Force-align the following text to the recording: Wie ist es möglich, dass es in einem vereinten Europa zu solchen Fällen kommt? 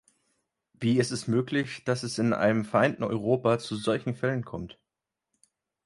Wie 0.73 0.97
ist 0.97 1.11
es 1.11 1.27
möglich, 1.27 1.83
dass 1.85 2.01
es 2.01 2.17
in 2.17 2.33
einem 2.33 2.65
vereinten 2.65 3.03
Europa 3.03 3.59
zu 3.59 3.75
solchen 3.75 4.15
Fällen 4.15 4.43
kommt? 4.43 4.79